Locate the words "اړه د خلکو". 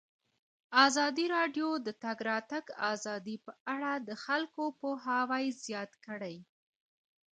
3.73-4.63